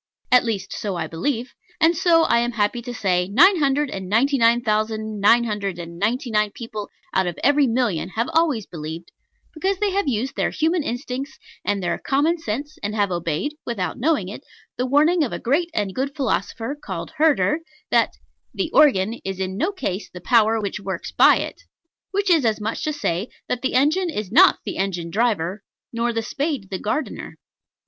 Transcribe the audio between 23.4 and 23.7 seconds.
that